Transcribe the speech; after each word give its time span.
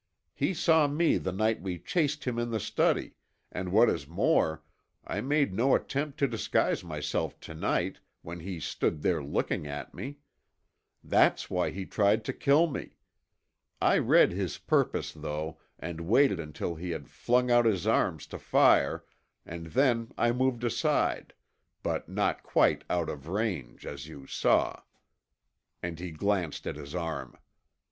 He 0.33 0.55
saw 0.55 0.87
me 0.87 1.19
the 1.19 1.31
night 1.31 1.61
we 1.61 1.77
chased 1.77 2.23
him 2.23 2.39
in 2.39 2.49
the 2.49 2.59
study, 2.59 3.13
and 3.51 3.71
what 3.71 3.87
is 3.87 4.07
more, 4.07 4.63
I 5.05 5.21
made 5.21 5.53
no 5.53 5.75
attempt 5.75 6.17
to 6.17 6.27
disguise 6.27 6.83
myself 6.83 7.39
to 7.41 7.53
night 7.53 7.99
when 8.23 8.39
he 8.39 8.59
stood 8.59 9.03
there 9.03 9.23
looking 9.23 9.67
at 9.67 9.93
me. 9.93 10.17
That's 11.03 11.51
why 11.51 11.69
he 11.69 11.85
tried 11.85 12.25
to 12.25 12.33
kill 12.33 12.65
me. 12.65 12.95
I 13.79 13.99
read 13.99 14.31
his 14.31 14.57
purpose 14.57 15.11
though 15.13 15.59
and 15.77 16.01
waited 16.07 16.39
until 16.39 16.73
he 16.73 16.89
had 16.89 17.07
flung 17.07 17.51
out 17.51 17.65
his 17.65 17.85
arm 17.85 18.17
to 18.17 18.39
fire, 18.39 19.05
and 19.45 19.67
then 19.67 20.13
I 20.17 20.31
moved 20.31 20.63
aside, 20.63 21.31
but 21.83 22.09
not 22.09 22.41
quite 22.41 22.83
out 22.89 23.07
of 23.07 23.27
range, 23.27 23.85
as 23.85 24.07
you 24.07 24.25
saw," 24.25 24.81
and 25.83 25.99
he 25.99 26.09
glanced 26.09 26.65
at 26.65 26.75
his 26.75 26.95
arm. 26.95 27.37